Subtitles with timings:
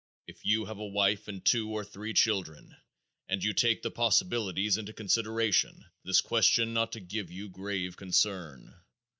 [0.25, 2.75] If you have a wife and two or three children,
[3.29, 8.73] and you take the possibilities into consideration, this question ought to give you grave concern.